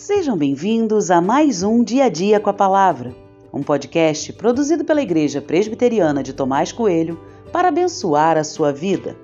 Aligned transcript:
Sejam 0.00 0.34
bem-vindos 0.34 1.10
a 1.10 1.20
mais 1.20 1.62
um 1.62 1.84
Dia 1.84 2.04
a 2.04 2.08
Dia 2.08 2.40
com 2.40 2.48
a 2.48 2.54
Palavra, 2.54 3.14
um 3.52 3.62
podcast 3.62 4.32
produzido 4.32 4.82
pela 4.82 5.02
Igreja 5.02 5.42
Presbiteriana 5.42 6.22
de 6.22 6.32
Tomás 6.32 6.72
Coelho 6.72 7.20
para 7.52 7.68
abençoar 7.68 8.38
a 8.38 8.42
sua 8.42 8.72
vida. 8.72 9.14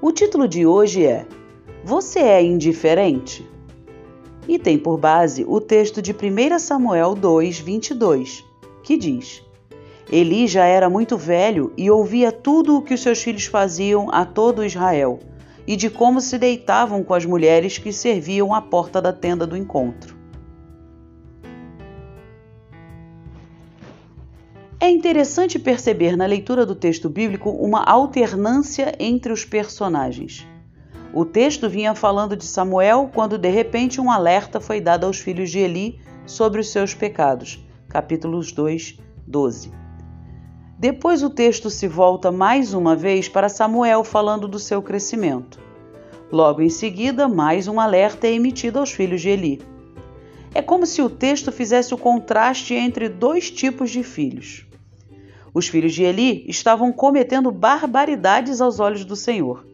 O 0.00 0.12
título 0.12 0.46
de 0.46 0.64
hoje 0.64 1.04
é 1.04 1.26
Você 1.82 2.20
é 2.20 2.40
indiferente? 2.40 3.44
E 4.46 4.56
tem 4.56 4.78
por 4.78 4.96
base 4.98 5.44
o 5.48 5.60
texto 5.60 6.00
de 6.00 6.12
1 6.12 6.60
Samuel 6.60 7.16
2, 7.16 7.58
22, 7.58 8.44
que 8.84 8.96
diz: 8.96 9.42
Eli 10.12 10.46
já 10.46 10.64
era 10.64 10.88
muito 10.88 11.16
velho 11.16 11.72
e 11.76 11.90
ouvia 11.90 12.30
tudo 12.30 12.76
o 12.76 12.82
que 12.82 12.94
os 12.94 13.02
seus 13.02 13.20
filhos 13.20 13.46
faziam 13.46 14.08
a 14.12 14.24
todo 14.24 14.64
Israel 14.64 15.18
e 15.66 15.76
de 15.76 15.88
como 15.88 16.20
se 16.20 16.38
deitavam 16.38 17.02
com 17.02 17.14
as 17.14 17.24
mulheres 17.24 17.78
que 17.78 17.92
serviam 17.92 18.54
à 18.54 18.60
porta 18.60 19.00
da 19.00 19.12
tenda 19.12 19.46
do 19.46 19.56
encontro. 19.56 20.22
É 24.80 24.90
interessante 24.90 25.60
perceber 25.60 26.16
na 26.16 26.26
leitura 26.26 26.66
do 26.66 26.74
texto 26.74 27.08
bíblico 27.08 27.50
uma 27.50 27.84
alternância 27.84 28.92
entre 28.98 29.32
os 29.32 29.44
personagens. 29.44 30.44
O 31.14 31.24
texto 31.24 31.68
vinha 31.68 31.94
falando 31.94 32.36
de 32.36 32.44
Samuel 32.44 33.08
quando 33.14 33.38
de 33.38 33.48
repente 33.48 34.00
um 34.00 34.10
alerta 34.10 34.58
foi 34.58 34.80
dado 34.80 35.04
aos 35.06 35.20
filhos 35.20 35.50
de 35.50 35.60
Eli 35.60 36.00
sobre 36.26 36.60
os 36.60 36.72
seus 36.72 36.94
pecados. 36.94 37.64
Capítulos 37.88 38.50
2, 38.50 38.98
12. 39.24 39.81
Depois 40.82 41.22
o 41.22 41.30
texto 41.30 41.70
se 41.70 41.86
volta 41.86 42.32
mais 42.32 42.74
uma 42.74 42.96
vez 42.96 43.28
para 43.28 43.48
Samuel 43.48 44.02
falando 44.02 44.48
do 44.48 44.58
seu 44.58 44.82
crescimento. 44.82 45.60
Logo 46.28 46.60
em 46.60 46.68
seguida, 46.68 47.28
mais 47.28 47.68
um 47.68 47.78
alerta 47.78 48.26
é 48.26 48.32
emitido 48.32 48.80
aos 48.80 48.90
filhos 48.90 49.20
de 49.20 49.28
Eli. 49.28 49.62
É 50.52 50.60
como 50.60 50.84
se 50.84 51.00
o 51.00 51.08
texto 51.08 51.52
fizesse 51.52 51.94
o 51.94 51.96
contraste 51.96 52.74
entre 52.74 53.08
dois 53.08 53.48
tipos 53.48 53.92
de 53.92 54.02
filhos. 54.02 54.66
Os 55.54 55.68
filhos 55.68 55.94
de 55.94 56.02
Eli 56.02 56.44
estavam 56.48 56.92
cometendo 56.92 57.52
barbaridades 57.52 58.60
aos 58.60 58.80
olhos 58.80 59.04
do 59.04 59.14
Senhor. 59.14 59.64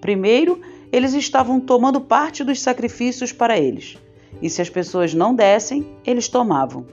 Primeiro, 0.00 0.60
eles 0.92 1.14
estavam 1.14 1.58
tomando 1.58 2.00
parte 2.00 2.44
dos 2.44 2.60
sacrifícios 2.60 3.32
para 3.32 3.58
eles, 3.58 3.98
e 4.40 4.48
se 4.48 4.62
as 4.62 4.70
pessoas 4.70 5.14
não 5.14 5.34
dessem, 5.34 5.84
eles 6.06 6.28
tomavam. 6.28 6.86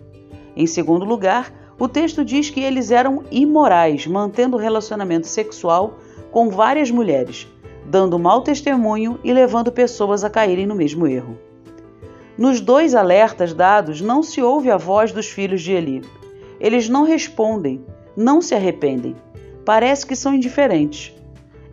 Em 0.56 0.66
segundo 0.66 1.06
lugar, 1.06 1.61
o 1.82 1.90
texto 1.90 2.24
diz 2.24 2.48
que 2.48 2.60
eles 2.60 2.92
eram 2.92 3.24
imorais, 3.32 4.06
mantendo 4.06 4.56
relacionamento 4.56 5.26
sexual 5.26 5.98
com 6.30 6.48
várias 6.48 6.92
mulheres, 6.92 7.48
dando 7.84 8.20
mau 8.20 8.44
testemunho 8.44 9.20
e 9.24 9.34
levando 9.34 9.72
pessoas 9.72 10.24
a 10.24 10.30
caírem 10.30 10.68
no 10.68 10.76
mesmo 10.76 11.08
erro. 11.08 11.40
Nos 12.38 12.62
dois 12.62 12.94
alertas 12.94 13.52
dados, 13.52 14.00
não 14.00 14.22
se 14.22 14.44
ouve 14.44 14.70
a 14.70 14.78
voz 14.78 15.12
dos 15.12 15.26
filhos 15.26 15.64
de 15.64 15.72
Eli. 15.72 16.04
Eles 16.60 16.88
não 16.88 17.04
respondem, 17.04 17.84
não 18.16 18.44
se 18.44 18.54
arrependem. 18.54 19.16
Parece 19.66 20.06
que 20.06 20.16
são 20.16 20.36
indiferentes. 20.36 21.12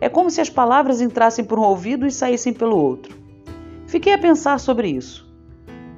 É 0.01 0.09
como 0.09 0.31
se 0.31 0.41
as 0.41 0.49
palavras 0.49 1.01
entrassem 1.01 1.45
por 1.45 1.59
um 1.59 1.63
ouvido 1.63 2.07
e 2.07 2.11
saíssem 2.11 2.51
pelo 2.51 2.77
outro. 2.77 3.15
Fiquei 3.85 4.13
a 4.13 4.17
pensar 4.17 4.59
sobre 4.59 4.87
isso. 4.87 5.28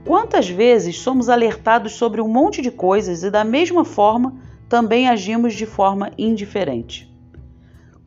Quantas 0.06 0.50
vezes 0.50 0.98
somos 1.00 1.30
alertados 1.30 1.94
sobre 1.94 2.22
um 2.22 2.28
monte 2.28 2.62
de 2.62 2.72
coisas 2.72 3.24
e, 3.24 3.30
da 3.30 3.44
mesma 3.44 3.86
forma, 3.86 4.36
também 4.68 5.08
agimos 5.08 5.54
de 5.54 5.66
forma 5.66 6.12
indiferente? 6.18 7.12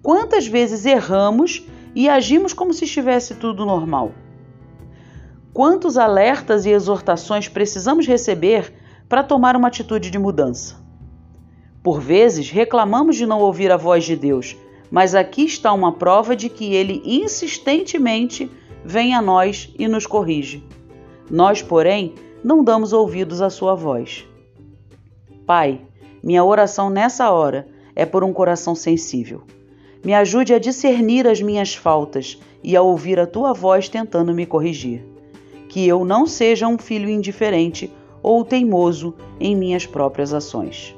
Quantas 0.02 0.46
vezes 0.46 0.84
erramos 0.84 1.64
e 1.94 2.08
agimos 2.08 2.52
como 2.52 2.74
se 2.74 2.84
estivesse 2.84 3.36
tudo 3.36 3.64
normal? 3.64 4.12
Quantos 5.52 5.96
alertas 5.96 6.66
e 6.66 6.70
exortações 6.70 7.48
precisamos 7.48 8.06
receber 8.06 8.74
para 9.08 9.22
tomar 9.22 9.54
uma 9.54 9.68
atitude 9.68 10.10
de 10.10 10.18
mudança? 10.18 10.82
Por 11.80 12.00
vezes 12.00 12.50
reclamamos 12.50 13.14
de 13.14 13.24
não 13.24 13.40
ouvir 13.40 13.70
a 13.70 13.76
voz 13.76 14.04
de 14.04 14.16
Deus, 14.16 14.56
mas 14.90 15.14
aqui 15.14 15.44
está 15.44 15.72
uma 15.72 15.92
prova 15.92 16.34
de 16.34 16.48
que 16.48 16.74
ele 16.74 17.00
insistentemente 17.04 18.50
vem 18.84 19.14
a 19.14 19.22
nós 19.22 19.72
e 19.78 19.86
nos 19.86 20.06
corrige. 20.06 20.66
Nós, 21.30 21.62
porém, 21.62 22.14
não 22.42 22.62
damos 22.62 22.92
ouvidos 22.92 23.40
à 23.40 23.48
sua 23.48 23.74
voz. 23.74 24.26
Pai, 25.46 25.80
minha 26.22 26.44
oração 26.44 26.90
nessa 26.90 27.30
hora 27.30 27.66
é 27.94 28.04
por 28.04 28.24
um 28.24 28.32
coração 28.32 28.74
sensível. 28.74 29.42
Me 30.04 30.12
ajude 30.14 30.52
a 30.52 30.58
discernir 30.58 31.26
as 31.26 31.40
minhas 31.40 31.74
faltas 31.74 32.38
e 32.62 32.76
a 32.76 32.82
ouvir 32.82 33.18
a 33.18 33.26
tua 33.26 33.52
voz 33.52 33.88
tentando 33.88 34.34
me 34.34 34.44
corrigir. 34.44 35.04
Que 35.68 35.86
eu 35.86 36.04
não 36.04 36.26
seja 36.26 36.68
um 36.68 36.78
filho 36.78 37.08
indiferente 37.08 37.90
ou 38.22 38.44
teimoso 38.44 39.14
em 39.40 39.56
minhas 39.56 39.86
próprias 39.86 40.32
ações. 40.32 40.94